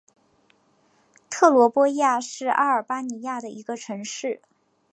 [1.29, 4.41] 特罗波亚是阿尔巴尼亚的一个城市。